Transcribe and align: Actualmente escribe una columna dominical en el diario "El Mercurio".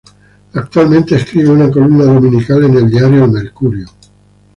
Actualmente 0.55 1.13
escribe 1.15 1.49
una 1.51 1.69
columna 1.69 2.05
dominical 2.05 2.63
en 2.63 2.75
el 2.75 2.89
diario 2.89 3.23
"El 3.25 3.29
Mercurio". 3.33 3.85